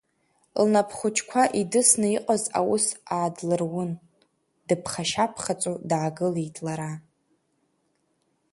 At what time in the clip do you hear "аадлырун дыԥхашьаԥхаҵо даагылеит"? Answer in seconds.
3.17-6.55